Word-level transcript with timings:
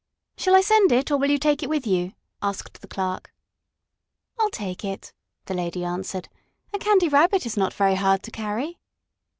"Shall 0.35 0.55
I 0.55 0.61
send 0.61 0.91
it 0.91 1.11
or 1.11 1.17
will 1.17 1.29
you 1.29 1.37
take 1.37 1.61
it 1.61 1.69
with 1.69 1.85
you?" 1.85 2.13
asked 2.41 2.81
the 2.81 2.87
clerk. 2.87 3.31
"Ill 4.39 4.49
take 4.49 4.83
it," 4.83 5.13
the 5.45 5.53
lady 5.53 5.83
answered. 5.83 6.27
"A 6.73 6.79
Candy 6.79 7.07
Rabbit 7.07 7.45
is 7.45 7.55
not 7.55 7.71
very 7.71 7.93
hard 7.93 8.23
to 8.23 8.31
carry." 8.31 8.79